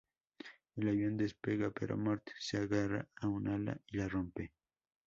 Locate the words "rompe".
4.07-4.51